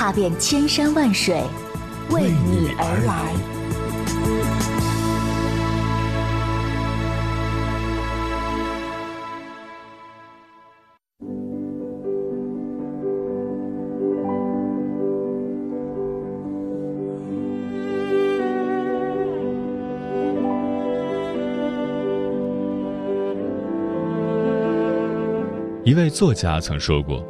[0.00, 1.42] 踏遍千山万水，
[2.08, 3.34] 为你而来。
[25.84, 27.22] 一位作家曾说过：“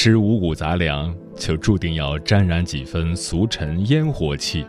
[0.00, 4.64] 吃五谷杂粮，就注定要沾染几分俗尘烟火气。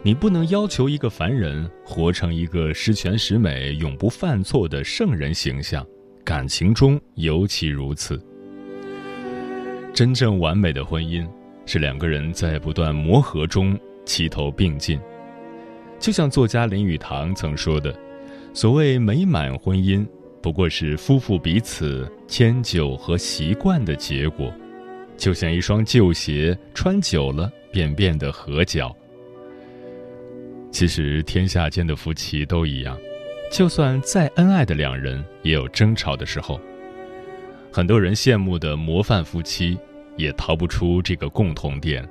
[0.00, 5.84] 你不能要求一个凡人活成一个十全十美、永不犯错的圣人形象，
[6.22, 8.16] 感情中尤其如此。
[9.92, 11.26] 真正完美的婚姻，
[11.66, 15.00] 是两个人在不断磨合中齐头并进。
[15.98, 17.92] 就像作家林语堂曾说的
[18.54, 20.06] ：‘所谓美满婚姻。’”
[20.42, 24.50] 不过是夫妇彼此迁就和习惯的结果，
[25.20, 28.96] 就像一双旧鞋穿久了便变得合脚。
[30.72, 32.98] 其实天下间的夫妻都一样，
[33.52, 36.58] 就算再恩爱的两人，也有争吵的时候。
[37.70, 39.78] 很多人羡慕的模范夫妻，
[40.16, 42.08] 也逃不出这个共同点，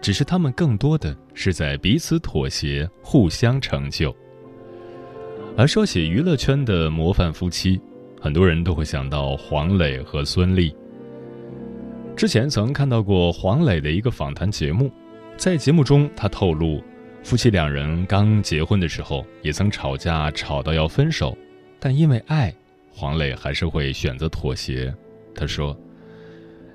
[0.00, 4.14] 只是他们更多的是在彼此妥协，互相成就。
[5.56, 7.80] 而说起娱乐圈的模范夫妻，
[8.20, 10.72] 很多人都会想到黄磊和孙俪。
[12.14, 14.92] 之前曾看到过黄磊的一个访谈节目，
[15.36, 16.82] 在节目中他透露，
[17.24, 21.36] 夫妻两人刚结婚的时候也曾吵架，吵到要分手，
[21.80, 22.54] 但因为爱，
[22.90, 24.94] 黄磊还是会选择妥协。
[25.34, 25.76] 他说：“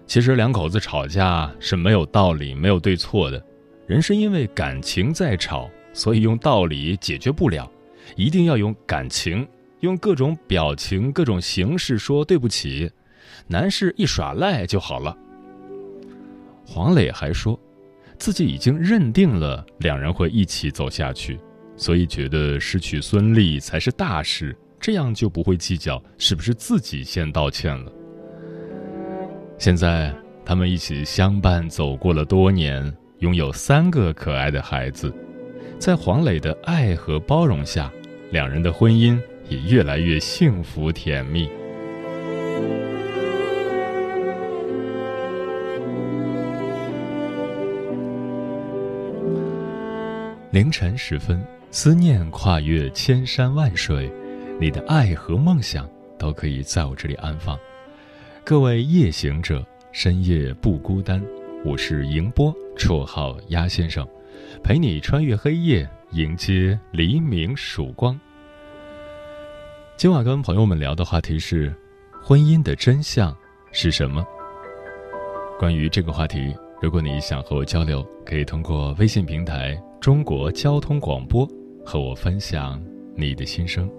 [0.05, 3.41] 其实两口子吵架是没有道理、没有对错的，
[3.85, 7.71] 人是因为感情在吵，所以用道理解决不了。”
[8.15, 9.47] 一定要用感情，
[9.81, 12.89] 用各种表情、各种形式说对不起，
[13.47, 15.15] 男士一耍赖就好了。
[16.77, 17.59] 黄磊还说，
[18.19, 21.39] 自己已经认定了两人会一起走下去，
[21.75, 27.91] 所以觉得失去孙俪才是大事，这样就不会计较是不是自己先道歉了。
[29.57, 30.13] 现在
[30.45, 35.11] 他们一起相伴走过了多年，拥有三个可爱的孩子。
[35.79, 37.91] 在黄磊的爱和包容下，
[38.29, 41.49] 两人的婚姻也越来越幸福甜蜜。
[50.57, 54.11] 凌晨时分，思念跨越千山万水，
[54.59, 55.87] 你的爱和梦想
[56.17, 57.55] 都可以在我这里安放。
[58.43, 61.23] 各位夜行者，深夜不孤单。
[61.63, 64.03] 我是迎波，绰号鸭先生。
[64.63, 68.19] 陪你穿越黑夜，迎接黎明曙光。
[69.95, 71.71] 今晚跟朋友们聊的话题是：
[72.19, 73.31] 婚姻的真相
[73.71, 74.25] 是什么？
[75.59, 76.51] 关于这个话题，
[76.81, 81.45] 如果你想和我交流，可以通过微信平台“中国交通广播”
[81.85, 82.81] 和我分享
[83.13, 83.91] 你的心声。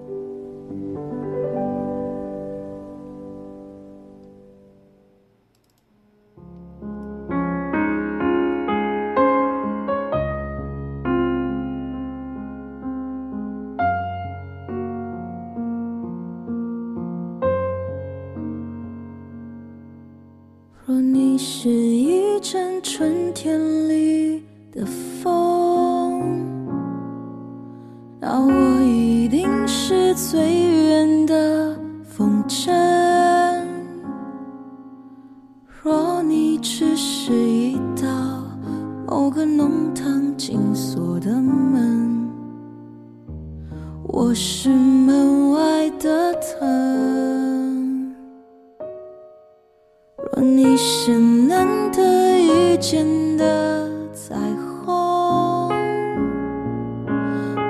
[50.41, 53.05] 你是难得一见
[53.37, 54.37] 的彩
[54.85, 55.69] 虹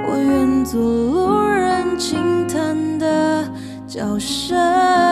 [0.06, 3.50] 我愿做路人惊叹的
[3.87, 5.07] 叫声。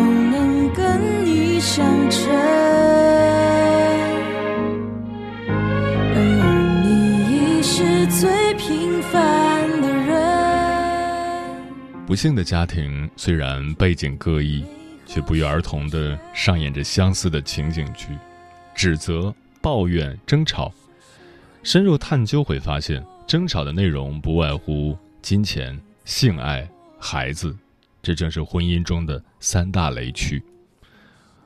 [0.00, 2.30] 只求能跟你相称。
[8.12, 11.56] 最平凡的人。
[12.06, 14.62] 不幸的家庭虽然背景各异，
[15.06, 18.08] 却不约而同地上演着相似的情景剧：
[18.74, 19.32] 指责、
[19.62, 20.70] 抱怨、争吵。
[21.62, 26.68] 深入探究会发现，争吵的内容不外乎金钱、性爱、
[26.98, 27.56] 孩子，
[28.02, 30.42] 这正是婚姻中的三大雷区。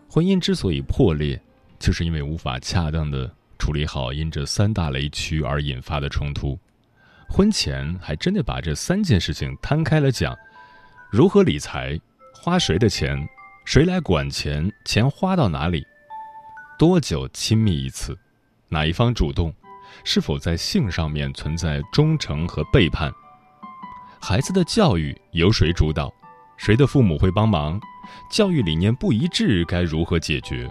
[0.09, 1.41] 婚姻之所以破裂，
[1.79, 3.33] 就是因为无法恰当的。
[3.57, 6.59] 处理好因这三大雷区而引发的冲突，
[7.31, 10.37] 婚前还真的把这三件事情摊开了讲：
[11.11, 11.99] 如何理财，
[12.35, 13.27] 花谁的钱，
[13.65, 15.87] 谁来管钱，钱花到哪里，
[16.79, 18.19] 多久亲密一次，
[18.69, 19.55] 哪一方主动，
[20.05, 23.11] 是否在性上面存在忠诚和背叛，
[24.21, 26.13] 孩子的教育由谁主导，
[26.57, 27.81] 谁的父母会帮忙，
[28.31, 30.69] 教育理念不一致该如何解决。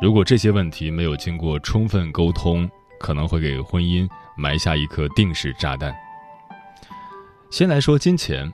[0.00, 2.68] 如果这些问题没有经过充分沟通，
[2.98, 5.94] 可能会给婚姻埋下一颗定时炸弹。
[7.50, 8.52] 先来说金钱，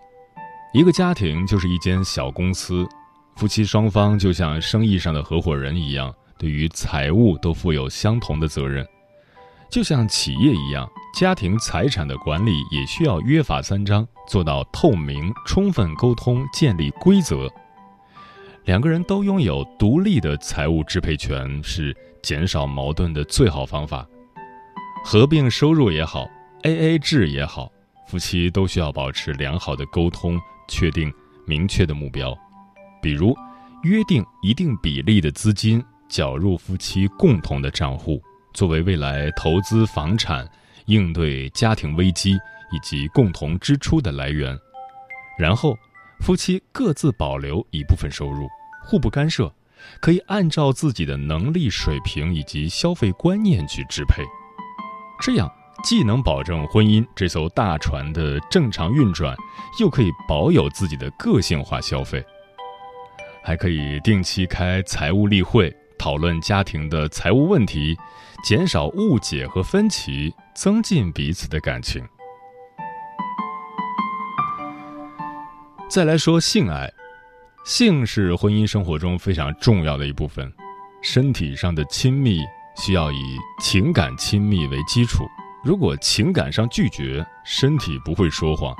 [0.74, 2.86] 一个家庭就是一间小公司，
[3.36, 8.86] 夫妻双方就像生意上的合伙人一样，对于财务都负有相同的责任。
[9.70, 17.50] 就像企业一样，家庭财产的管理也需要约法三章，做到透明、充分沟通，建立规则。
[18.64, 24.06] 两个人都拥有独立的财务支配权，是减少矛盾的最好方法。
[25.04, 26.26] 合并收入也好
[26.62, 27.70] ，AA 制也好，
[28.06, 31.12] 夫妻都需要保持良好的沟通，确定
[31.46, 32.36] 明确的目标，
[33.02, 33.36] 比如
[33.82, 38.20] 约定一定比例的资金缴入夫妻共同的账户，
[38.58, 40.44] 作为未来投资房产、
[40.86, 42.32] 应对家庭危机
[42.72, 44.58] 以及共同支出的来源。
[45.38, 45.78] 然后，
[46.18, 48.48] 夫妻各自保留一部分收入。
[48.82, 49.54] 互不干涉，
[50.00, 54.24] 可以按照自己的能力水平以及消费观念去支配，
[55.20, 55.48] 这样
[55.84, 59.36] 既能保证婚姻这艘大船的正常运转，
[59.78, 62.24] 又可以保有自己的个性化消费，
[63.40, 67.96] 还可以定期开财务例会，讨论家庭的财务问题，
[68.42, 72.02] 减少误解和分歧，增进彼此的感情。
[75.88, 76.90] 再来说性爱。
[77.64, 80.50] 性是婚姻生活中非常重要的一部分，
[81.02, 82.40] 身体上的亲密
[82.76, 85.24] 需要以情感亲密为基础。
[85.62, 88.74] 如果情感上拒绝，身体不会说谎。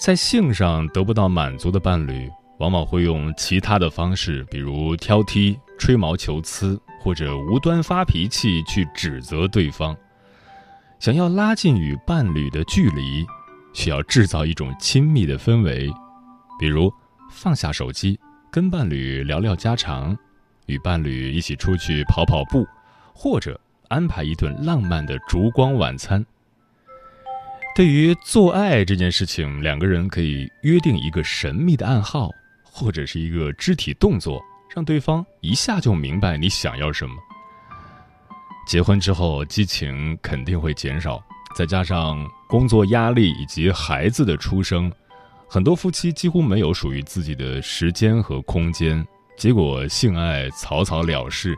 [0.00, 2.28] 在性上得不到满足的伴侣，
[2.58, 9.96] 往往会用其他的方式，比如挑剔、吹毛求疵，或者无端发脾气去指责对方。
[10.98, 13.24] 想要拉近与伴侣的距离，
[13.72, 15.90] 需要制造一种亲密的氛围，
[16.58, 16.92] 比如。
[17.30, 18.18] 放下手机，
[18.50, 20.16] 跟伴侣聊聊家常，
[20.64, 22.66] 与伴侣一起出去跑跑步，
[23.12, 26.24] 或者安排一顿浪漫的烛光晚餐。
[27.76, 32.30] 对于做爱这件事情，两个人可以约定一个神秘的暗号，
[32.62, 34.42] 或者是一个肢体动作，
[34.74, 37.14] 让对方一下就明白你想要什么。
[38.66, 41.22] 结婚之后，激情肯定会减少，
[41.56, 44.92] 再加上工作压力以及孩子的出生。
[45.48, 49.02] 很多夫妻几乎没有属于自己的时间和空间，
[49.38, 51.56] 结果性爱草草了事，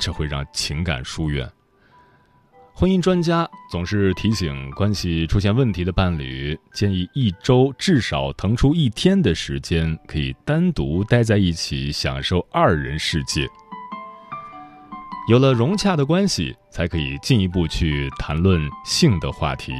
[0.00, 1.48] 这会让情感疏远。
[2.80, 13.46] 婚姻专家总是提醒关系出现问题的伴侣，建议一周至少腾出一天的时间，可以单独待在一起，享受二人世界。
[15.28, 19.74] 有了融洽的关系，才可以进一步去谈论性的话题，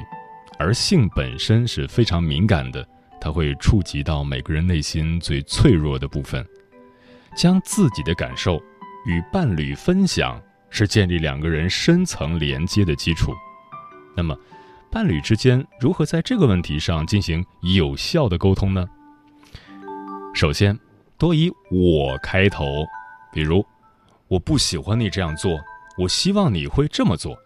[0.59, 2.87] 而性本身是非常敏感的。
[3.19, 6.47] 它会触及到每个人内心最脆弱的部分，
[7.35, 8.61] 将自己的感受
[9.07, 10.39] 与伴侣分享，
[10.71, 13.33] 是建立两个人深层连接的基础。
[14.17, 14.37] 那么，
[14.91, 18.89] 伴侣之间如何在这个问题上进行有效的沟通呢？
[20.35, 20.79] 首先，
[21.19, 22.65] 多以“我”开头，
[23.33, 23.65] 比如
[24.29, 25.59] ：“我不喜欢你这样做，
[25.99, 27.37] 我希望你会这么做。”“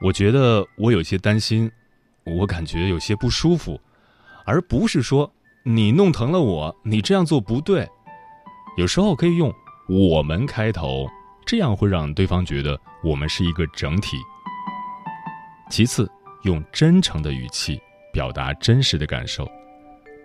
[0.00, 1.70] 我觉得我有些担心，
[2.24, 3.80] 我感觉有些不舒服。”
[4.44, 5.32] 而不是说
[5.64, 7.88] 你弄疼了我，你这样做不对。
[8.76, 9.54] 有时候可以用
[9.88, 11.08] “我们”开头，
[11.52, 14.16] 这样会让对方觉得我们是一个整体。
[15.68, 16.10] 其次，
[16.44, 17.78] 用真诚的语气
[18.10, 19.46] 表达真实的感受，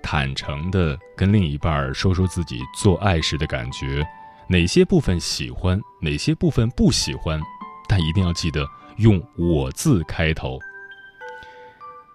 [0.01, 4.07] 坦诚的跟另一半说说自己做爱时的感觉，
[4.48, 7.41] 哪些部分喜欢，哪些部分不喜欢，
[7.89, 8.65] 但一定要记得
[8.96, 10.57] 用“我”字开头。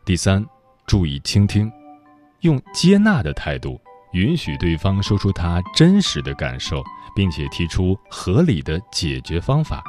[0.07, 0.43] 第三，
[0.87, 1.71] 注意倾听，
[2.41, 3.79] 用接纳的态度。
[4.13, 6.83] 允许对方说出他真实的感受，
[7.15, 9.83] 并且提出合理的解决方法。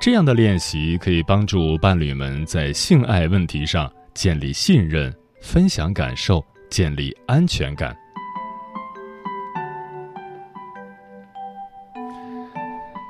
[0.00, 7.96] 这样的练习可以帮助伴侣们在性爱问题上建立信任、分享感受、建立安全感。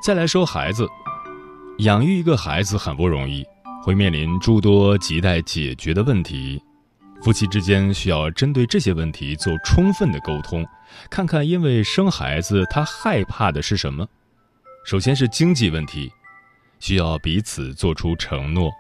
[0.05, 0.87] 再来说孩子，
[1.79, 3.43] 养育一个孩子很不容易，
[3.85, 6.63] 会面临诸多亟待解决的问题。
[7.23, 10.67] 夫妻之间需要针对这些问题做充分的沟通，
[11.09, 14.05] 看看因为生孩子他害怕的是什么。
[14.85, 16.13] 首先是经济问题，
[16.81, 18.73] 需要彼此做出承诺，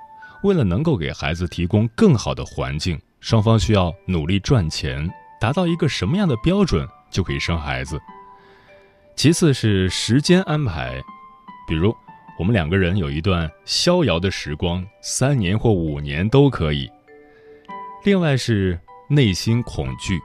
[0.42, 5.08] 为了能够给孩子提供更好的环境，双方需要努力赚钱，
[5.40, 8.00] 达到一个什么样的标准就可以生孩子。
[9.14, 11.00] 其次是时间安排，
[11.68, 11.94] 比如
[12.40, 16.90] 我们两个人有一段逍遥的时光，三年或五年都可以。
[18.04, 18.76] 另外是
[19.08, 20.20] 内心恐惧，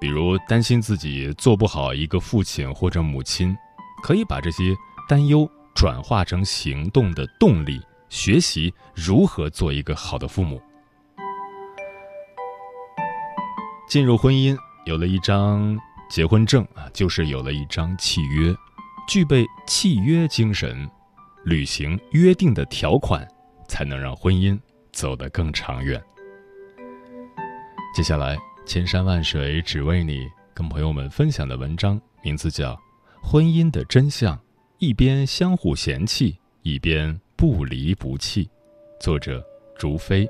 [0.00, 3.54] 比如担心自己做不好一个父亲或者母亲，
[4.02, 4.74] 可以把这些
[5.06, 7.78] 担忧转化成行动的动力，
[8.08, 10.58] 学习如何做一个好的父母。
[13.86, 15.78] 进入婚姻，有了一张
[16.08, 18.54] 结婚证啊，就是有了一张契约，
[19.06, 20.90] 具备契约精神，
[21.44, 23.28] 履行约定的条款，
[23.68, 24.58] 才能让婚姻
[24.92, 26.02] 走得更长远。
[27.94, 32.72] 接下来，千山万水只为你，跟朋友们分享的文章名字叫
[33.22, 34.34] 《婚姻的真相》，
[34.78, 38.48] 一边相互嫌弃，一边不离不弃。
[38.98, 39.44] 作者：
[39.76, 40.26] 竹飞。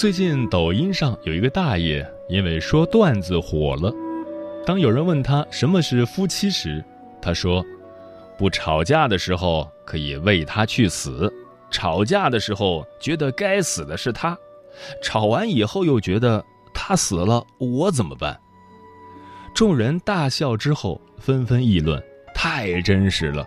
[0.00, 3.92] 最近抖音上有一个大爷，因为说段子火了。
[4.64, 6.82] 当有人问他什么是夫妻时，
[7.20, 7.62] 他说
[8.38, 11.30] ：“不吵架的时候可以为他去死，
[11.70, 14.34] 吵架的时候觉得该死的是他，
[15.02, 16.42] 吵完以后又觉得
[16.72, 18.40] 他死了我怎么办？”
[19.54, 22.02] 众人大笑之后，纷纷议论
[22.34, 23.46] ：“太真实了。”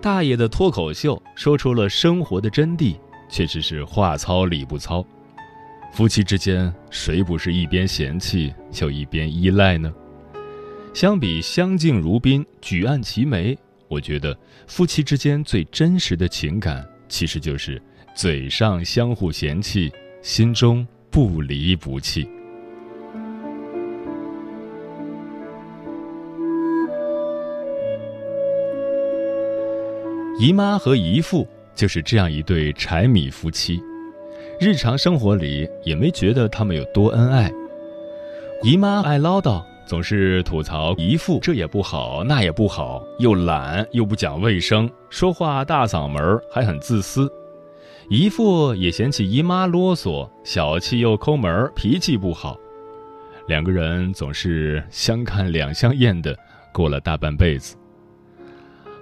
[0.00, 2.96] 大爷的脱口秀说出了生活的真谛，
[3.28, 5.04] 确实是话糙理不糙。
[5.96, 9.90] 夫妻之间，谁不是一边嫌弃就一边依赖呢？
[10.92, 13.56] 相比相敬如宾、举案齐眉，
[13.88, 17.80] 我觉得夫妻之间最真实的情感，其实就是
[18.14, 22.28] 嘴上相互嫌弃，心中不离不弃。
[30.38, 33.82] 姨妈和姨父就是这样一对柴米夫妻。
[34.58, 37.52] 日常生活里也没觉得他们有多恩爱。
[38.62, 47.30] 姨妈爱唠叨，总是吐槽姨父这也不好那也不好，又懒又不讲卫生，说话大嗓门还很自私。
[48.08, 52.56] 姨父也嫌弃姨妈啰嗦、小气又抠门，脾气不好。
[53.48, 56.34] 两个人总是相看两相厌的
[56.72, 57.76] 过了大半辈子。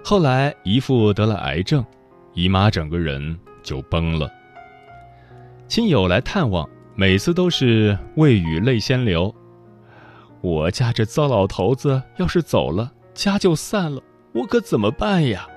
[0.03, 1.83] 后来姨父得了癌症，
[2.33, 4.29] 姨妈整个人就崩了。
[5.67, 9.33] 亲友来探望，每次都是未雨泪先流。
[10.41, 13.99] 我家这糟老头子要是走了，家就散了，
[14.31, 15.47] 我可怎么办呀？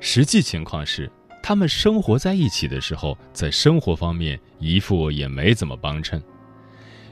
[0.00, 1.10] 实际情况是，
[1.42, 6.20] 他们生活在一起的时候，在生活方面，姨父也没怎么帮衬，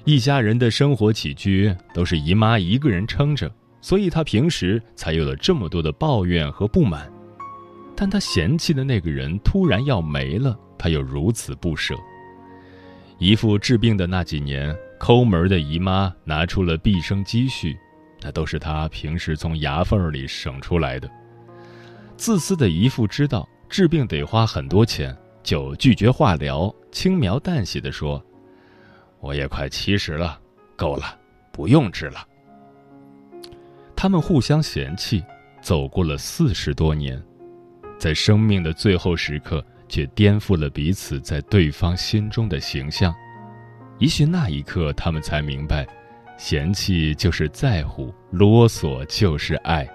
[0.04, 3.50] 一家人的生活起居都是姨妈一个人撑着，
[3.82, 7.12] 所以他平时才有了这么多的抱怨和不满。
[7.96, 10.58] 但他嫌弃的那个人突然要没了。
[10.76, 11.94] 他又如此不舍。
[13.18, 17.74] 姨父治病的那几年，抠门的姨妈拿出了毕生积蓄，
[18.20, 21.08] 那都是他平时从牙缝里省出来的。
[22.16, 28.22] 自私的姨父知道治病得花很多钱，就拒绝化疗，轻描淡写的说
[29.20, 30.38] ：“我也快七十了，
[30.76, 31.18] 够了，
[31.50, 32.26] 不用治了。”
[33.96, 35.24] 他们互相嫌弃，
[35.62, 37.22] 走过了四十多年。
[38.04, 43.14] 在生命的最后时刻，却颠覆了彼此在对方心中的形象。
[43.98, 45.86] 也许那一刻，他们才明白，
[46.36, 49.88] 嫌弃就是在乎，啰嗦就是爱。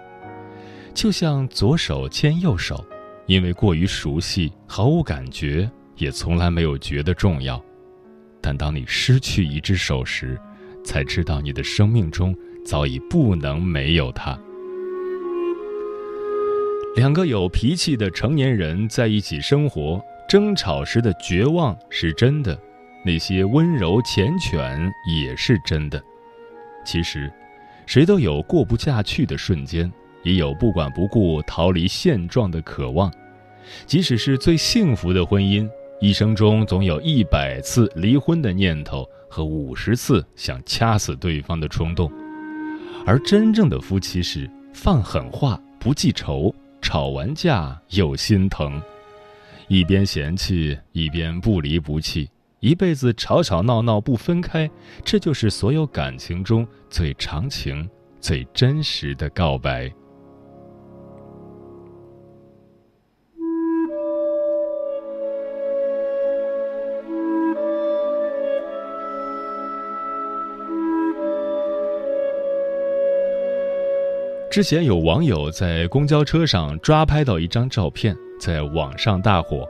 [0.92, 2.84] 就像左手牵右手，
[3.28, 7.64] 因为过于熟悉，毫无感觉，也从来没有觉得重要。
[8.42, 10.36] 但当你失去一只手时，
[10.84, 12.36] 才知道你的生命中
[12.66, 14.36] 早已不能没有它。
[16.96, 22.60] 两个有脾气的成年人在一起生活，争吵时的绝望是真的，
[23.06, 26.02] 那些温柔缱绻也是真的。
[26.84, 27.32] 其实，
[27.86, 29.90] 谁都有过不下去的瞬间，
[30.24, 33.12] 也有不管不顾逃离现状的渴望。
[33.86, 35.70] 即使是最幸福的婚姻，
[36.02, 42.12] 一生中总有一百次离婚的念头和五十次想掐死对方的冲动。
[43.06, 46.54] 而真正的夫妻是放狠话不记仇。
[46.82, 48.82] 吵完架又心疼，
[49.68, 54.70] 一边嫌弃一边不离不弃，一辈子吵吵闹闹不分开，
[55.04, 57.88] 这就是所有感情中最长情、
[58.20, 59.92] 最真实的告白。
[74.50, 79.70] 之前有网友在公交车上抓拍到一张照片，在网上大火。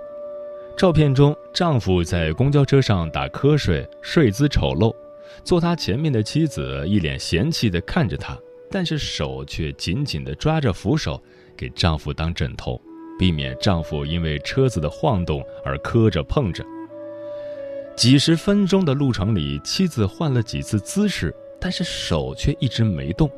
[0.77, 4.95] 照片中，丈夫在公交车上打瞌睡，睡姿丑陋；
[5.43, 8.39] 坐他前面的妻子一脸嫌弃地看着他，
[8.71, 11.21] 但是手却紧紧地抓着扶手，
[11.57, 12.81] 给丈夫当枕头，
[13.19, 16.63] 避免丈夫因为车子的晃动而磕着碰着。
[17.97, 23.29] 几十分钟的路程里，妻子换了几次姿势，但是手却一直没动。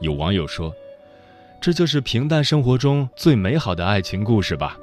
[0.00, 0.74] 有网友说
[1.60, 4.78] ：“这就是平淡生活中最美好的爱情故事吧。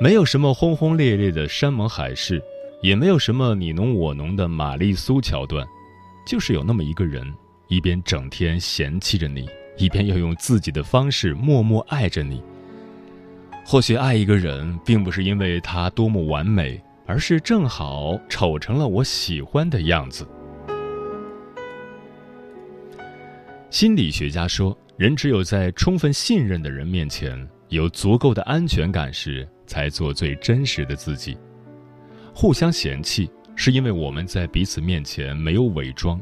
[0.00, 2.40] 没有什么轰轰烈烈的山盟海誓，
[2.80, 5.66] 也没有什么你侬我侬的玛丽苏桥段，
[6.24, 7.26] 就是有那么一个人，
[7.66, 12.40] 一边整天嫌弃着你，一边要用自己的方式默默爱着你。
[13.66, 20.24] 或许爱一个人，并不是因为他多么完美，而是正好丑成了我喜欢的样子。”
[23.70, 31.38] 心理学家说，人只有在充分信任的人面前，有足够的安全感时，才做最真实的自己。
[32.34, 36.20] 互相嫌弃，是因为我们在彼此面前没有伪装，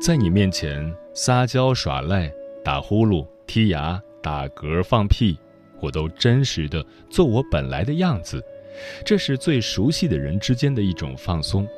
[0.00, 2.32] 在你面前撒娇耍赖、
[2.64, 5.38] 打呼噜、剔牙、打嗝、放屁，
[5.82, 8.42] 我都真实的做我本来的样子。
[9.04, 11.68] 这是最熟悉的人之间的一种放松，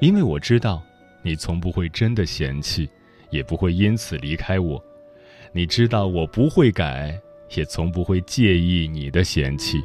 [0.00, 0.82] 因为我知道，
[1.22, 2.90] 你从不会真的嫌弃。
[3.32, 4.80] 也不会因此离开我，
[5.52, 7.18] 你知道我不会改，
[7.56, 9.82] 也从不会介意你的嫌弃。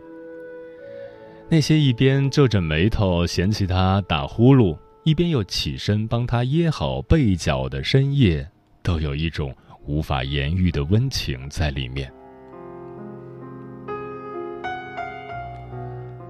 [1.50, 8.46] 那些一边皱着眉头嫌弃他打呼噜，一边又起身帮他掖好被角的深夜，
[8.84, 9.56] 都有一种
[9.86, 12.12] 无法言喻的温情在里面。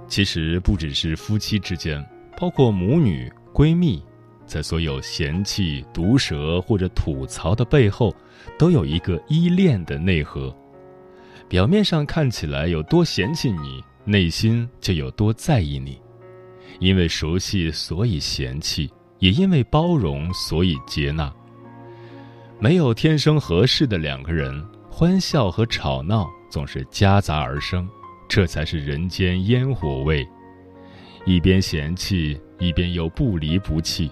[0.07, 2.05] 其实不只是夫妻之间，
[2.39, 4.03] 包括母女、闺蜜。
[4.47, 8.15] 在所有嫌弃、毒舌或者吐槽的背后，
[8.57, 10.55] 都有一个依恋的内核。
[11.49, 15.99] 表面上看起来有多嫌弃你，内心就有多在意你。
[16.79, 18.87] 因为熟悉，所以嫌弃；
[19.19, 21.33] 也因为包容，所以接纳。
[22.59, 27.87] 没有天生合适的两个人，欢笑和吵闹总是夹杂而生，
[28.27, 30.27] 这才是人间烟火味。
[31.25, 34.11] 一边嫌弃，一边又不离不弃。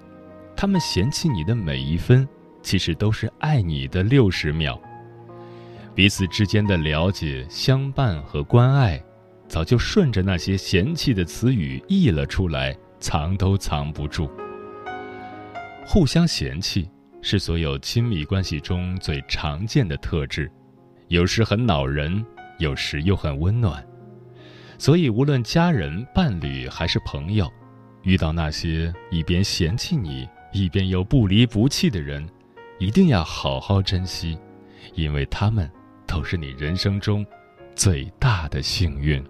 [0.57, 2.27] 他们嫌弃你的每一分，
[2.61, 4.79] 其实都是爱你的六十秒。
[5.93, 9.01] 彼此之间的了解、相伴和关爱，
[9.47, 14.29] 早就顺着那些嫌弃的词语溢了出来，藏都藏不住。
[15.85, 16.89] 互相嫌弃
[17.21, 20.51] 是所有亲密关系中最常见的特质，
[21.09, 22.25] 有时很恼人，
[22.57, 23.85] 有时又很温暖。
[24.77, 27.49] 所以，无论家人、伴侣还是朋友，
[28.03, 32.25] 遇到那些一边嫌弃你，一边又不离不弃的人，
[32.79, 34.39] 一定要好好珍惜，
[34.93, 35.69] 因为他们
[36.07, 37.25] 都是你人生中
[37.75, 39.21] 最大的幸运。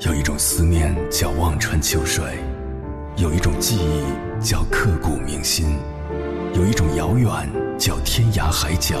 [0.00, 2.24] 有一种思念叫望穿秋水，
[3.16, 5.78] 有一种记忆叫刻骨铭心，
[6.56, 7.30] 有一种遥远
[7.78, 9.00] 叫天涯海角。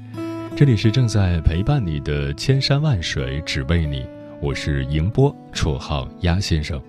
[0.61, 4.05] 这里是正在陪伴你的千山万水只为你，
[4.39, 6.79] 我是迎波，绰号鸭先生。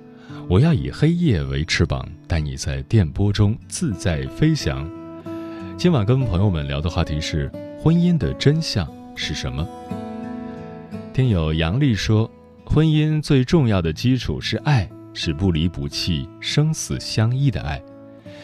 [0.47, 4.87] 我要以黑夜为翅膀，带你在电波中自在飞翔。
[5.79, 9.67] 今晚跟朋友们聊的话题是：婚姻的真相是什么？
[11.15, 12.31] 听友杨丽说，
[12.67, 17.83] 婚姻最重要的基础是爱，是不离不弃、生死相依的爱。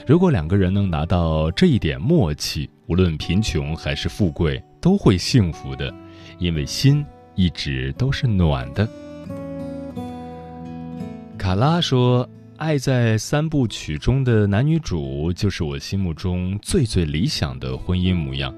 [0.09, 5.93] 如果两个人能拿到这一点默契，无论贫穷还是富贵，都会幸福的，
[6.39, 8.89] 因为心一直都是暖的。
[11.37, 18.55] 卡拉说：“爱在三部曲中的男女主，就是我心目中最最理想的婚姻模样。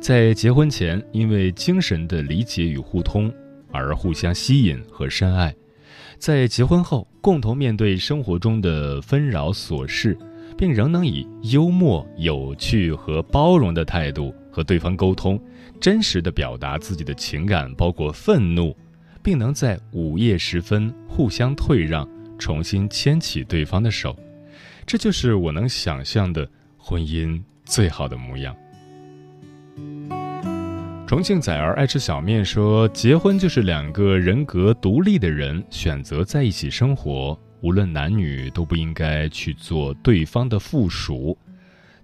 [0.00, 3.30] 在结婚前，因为精神的理解与互通
[3.70, 5.52] 而互相吸引和深爱；
[6.16, 10.16] 在结婚后，共同面对生活中的纷扰琐事。”
[10.56, 15.40] 并仍能以幽默、有趣和包容的态度和对方沟通，
[15.80, 18.74] 真实的表达自己的情感，包括愤怒，
[19.22, 24.16] 并能在午夜时分互相退让，重新牵起对方的手。
[24.86, 28.56] 这就是我能想象的婚姻最好的模样。
[31.06, 41.36] 重庆崽儿爱吃小面说：“结婚就是两个人格独立的人选择在一起生活。”无论男女都不应该去做对方的附属，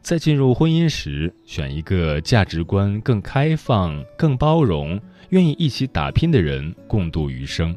[0.00, 7.76] 在进入婚姻时，选一个价值观更开放、更包容、愿意一起打拼的人共度余生。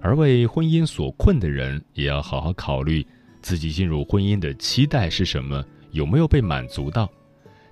[0.00, 3.04] 而为婚姻所困的人，也要好好考虑
[3.42, 7.10] 自己进入婚姻的期待是什么，有没有被满足到。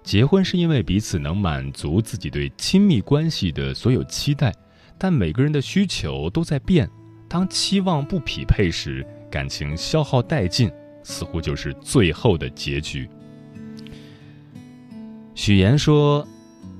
[0.02, 4.52] 结婚是因为彼此能满足自己对亲密关系的所有期待，
[4.98, 6.90] 但每个人的需求都在变，
[7.28, 9.06] 当期望不匹配时。
[9.30, 10.70] 感情消耗殆尽，
[11.02, 13.08] 似乎就是最后的结局。
[15.34, 16.26] 许言说：“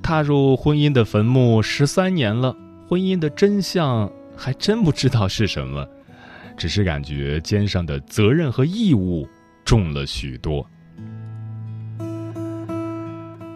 [0.01, 2.55] 踏入婚姻的坟墓十三年了，
[2.87, 5.87] 婚姻的真相还真不知道是什么，
[6.57, 9.27] 只是感觉肩上的责任和义务
[9.63, 10.67] 重了许多。”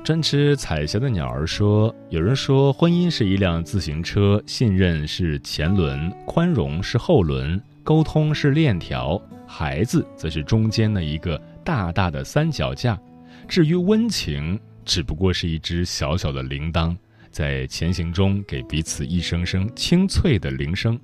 [0.04, 12.99] 专吃彩霞的鸟儿说：“有人说，婚姻是一辆自行车，信任是前轮，宽容是后轮。”沟通是链条，孩子则是中间的一个大大的三脚架。
[13.47, 16.95] 至于温情，只不过是一只小小的铃铛，
[17.31, 20.99] 在前行中给彼此一声声清脆的铃声。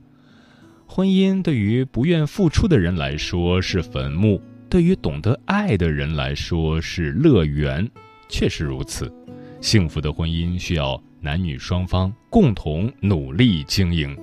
[0.85, 7.89] 婚姻对于不愿付出的人来说是坟墓，对于懂得爱的人来说是乐园。
[8.29, 9.11] 确实如此，
[9.59, 14.17] 幸福的婚姻需要男女双方共同努力经营。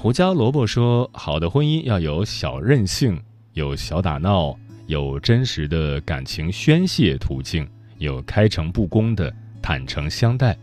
[0.00, 3.20] 胡椒萝卜说：“好的婚姻要有小任性，
[3.54, 4.56] 有小打闹，
[4.86, 10.56] 有真实的感情宣泄途径，有开诚布公的坦诚相待。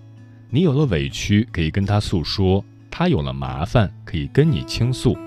[0.50, 5.18] 你有了委屈可以跟他诉说，他有了麻烦可以跟你倾诉，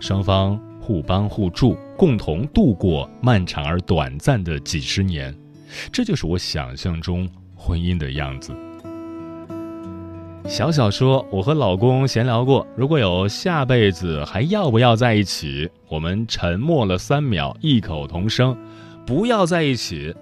[0.00, 5.34] 双方互帮互助，共同度过漫长而短暂的几十年。
[5.90, 8.54] 这就是我想象中婚姻的样子。”
[10.48, 18.56] 小小说：“我和老公闲聊过，如果有下辈子，还要不要在一起？”我们沉默了三秒，异口同声
[19.04, 20.14] ：“不要在一起。”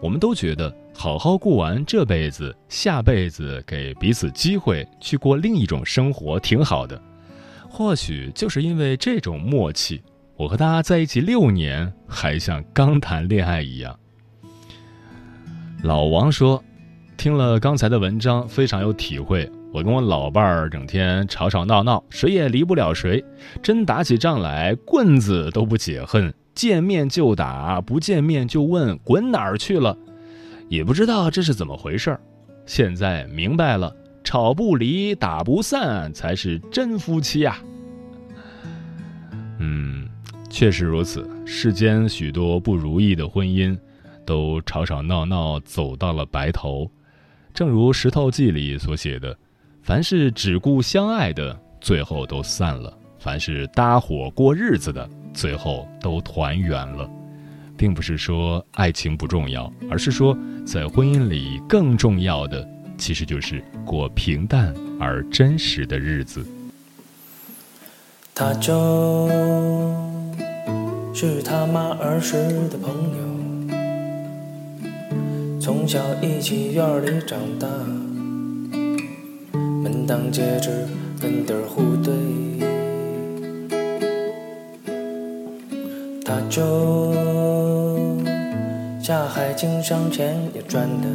[0.00, 7.00] 我们都觉得好好过完这辈子，下辈子给彼此机会去过另一种生活，挺好的。
[7.68, 10.02] 或许就是因为这种默契，
[10.36, 13.96] 我和他在一起六年，还像刚谈恋爱一样。
[15.82, 16.62] 老王说。
[17.22, 19.48] 听了刚才的文章，非常有体会。
[19.72, 23.24] 我跟我老伴儿整天吵吵闹闹，谁也离不了谁。
[23.62, 29.96] 真打起仗来，棍子都不解恨，见面就打，不见面就问滚哪儿去了，
[30.68, 32.20] 也不知道这是怎么回事儿。
[32.66, 37.56] 现在明白了，吵不离，打不散，才是真夫妻呀。
[39.60, 40.08] 嗯，
[40.50, 41.30] 确实如此。
[41.46, 43.78] 世间许多不如意的婚姻，
[44.26, 46.90] 都吵吵闹闹走到了白头。
[47.54, 49.36] 正如《石头记》里所写的
[49.82, 57.08] ：“凡是只顾相爱的，最后都散了；凡是搭伙过日子的，最后都团圆了。”
[57.76, 62.64] 并不是说爱情不重要，而是说在婚姻里更重要的，
[62.96, 66.46] 其实就是过平淡而真实的日子。
[68.34, 69.28] 他就
[71.12, 72.36] 是他妈儿时
[72.68, 72.88] 的朋
[73.18, 73.31] 友，
[75.64, 77.68] 从小一起院里长大，
[79.62, 80.74] 门当户对，
[81.20, 82.12] 门当户对。
[86.24, 87.22] 他就
[89.00, 91.06] 下海经商钱也赚的，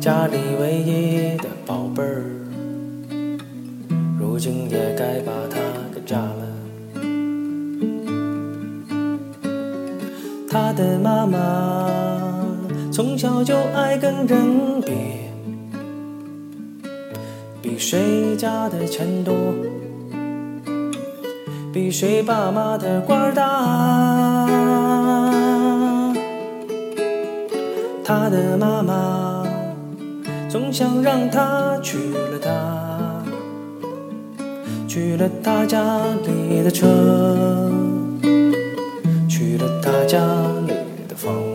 [0.00, 2.22] 家里唯一的宝贝儿。
[4.20, 5.32] 如今也该把
[10.76, 11.88] 的妈妈
[12.92, 14.92] 从小就爱跟人比，
[17.62, 19.34] 比谁家的钱多，
[21.72, 24.46] 比谁爸妈的官大。
[28.04, 29.44] 他的妈妈
[30.48, 32.50] 总想让他娶了她。
[34.86, 35.82] 娶了他家
[36.24, 36.86] 里的车，
[39.56, 40.18] 去了他家
[40.66, 40.74] 里
[41.08, 41.53] 的房。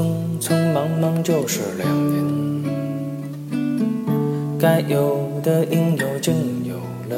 [0.00, 2.24] 匆匆忙忙就是两年，
[4.58, 6.34] 该有的应有尽
[6.64, 6.76] 有
[7.10, 7.16] 了，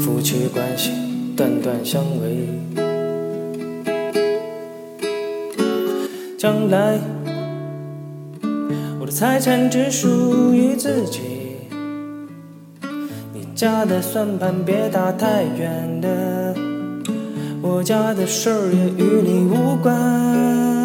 [0.00, 0.90] 夫妻关系
[1.36, 2.48] 断断相维。
[6.38, 6.98] 将来
[8.98, 11.20] 我的财产只属于自己，
[13.34, 16.54] 你家的算盘别打太远的。
[17.60, 20.77] 我家的事儿也与你无关。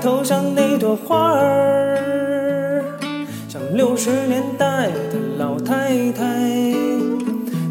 [0.00, 2.82] 头上那朵花儿，
[3.48, 6.24] 像六十年代的老太太。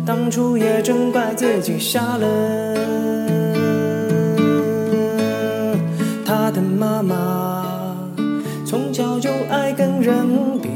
[0.05, 2.27] 当初也真怪自己瞎了。
[6.25, 7.95] 他的妈妈
[8.65, 10.15] 从小就爱跟人
[10.61, 10.69] 比。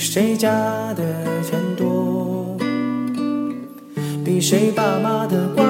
[0.00, 0.48] 谁家
[0.94, 1.02] 的
[1.42, 2.56] 钱多，
[4.24, 5.67] 比谁爸妈的官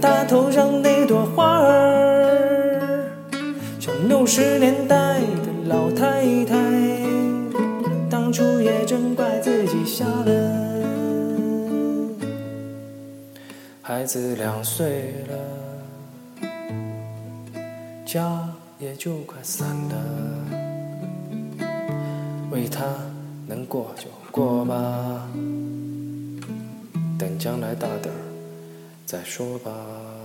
[0.00, 3.10] 他头上那朵花儿，
[3.78, 6.56] 像六十年代的老太太。
[8.08, 10.32] 当初也真怪自己瞎了，
[13.82, 15.34] 孩子两岁了。
[18.06, 19.94] 家也就快散了，
[22.50, 22.84] 为他
[23.46, 25.28] 能过就过吧，
[27.16, 28.29] 等将来大点儿
[29.10, 30.19] 再说吧。